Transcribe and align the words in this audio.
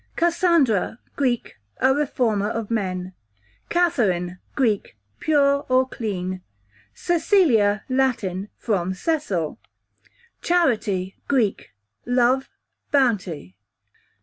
Cassandra, 0.15 0.97
Greek, 1.15 1.57
a 1.77 1.93
reformer 1.93 2.49
of 2.49 2.71
men. 2.71 3.13
Catherine, 3.69 4.39
Greek, 4.55 4.97
pure 5.19 5.63
or 5.69 5.87
clean. 5.87 6.41
Cecilia, 6.95 7.83
Latin, 7.87 8.49
from 8.57 8.95
Cecil. 8.95 9.59
Charity, 10.41 11.17
Greek, 11.27 11.75
love, 12.07 12.49
bounty. 12.89 13.55